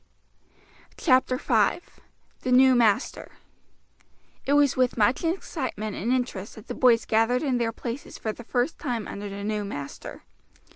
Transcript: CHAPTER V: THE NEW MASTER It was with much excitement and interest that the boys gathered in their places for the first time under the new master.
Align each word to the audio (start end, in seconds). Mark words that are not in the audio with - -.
CHAPTER 0.97 1.37
V: 1.37 1.79
THE 2.41 2.51
NEW 2.51 2.73
MASTER 2.73 3.33
It 4.47 4.53
was 4.53 4.75
with 4.75 4.97
much 4.97 5.23
excitement 5.23 5.95
and 5.95 6.11
interest 6.11 6.55
that 6.55 6.65
the 6.65 6.73
boys 6.73 7.05
gathered 7.05 7.43
in 7.43 7.59
their 7.59 7.71
places 7.71 8.17
for 8.17 8.31
the 8.33 8.43
first 8.43 8.79
time 8.79 9.07
under 9.07 9.29
the 9.29 9.43
new 9.43 9.63
master. 9.63 10.23